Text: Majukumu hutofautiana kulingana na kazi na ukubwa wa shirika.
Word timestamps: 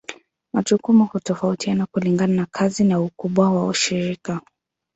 Majukumu 0.53 1.05
hutofautiana 1.05 1.85
kulingana 1.85 2.33
na 2.33 2.45
kazi 2.45 2.83
na 2.83 2.99
ukubwa 3.01 3.51
wa 3.67 3.73
shirika. 3.73 4.41